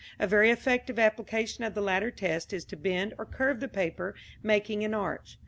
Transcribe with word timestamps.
A 0.19 0.25
very 0.25 0.49
effective 0.49 0.97
application 0.97 1.63
of 1.63 1.75
the 1.75 1.81
latter 1.83 2.09
test 2.09 2.53
is 2.53 2.65
to 2.65 2.75
bend 2.75 3.13
or 3.19 3.25
curve 3.27 3.59
the 3.59 3.67
paper, 3.67 4.15
making 4.41 4.83
an 4.83 4.95
arch. 4.95 5.37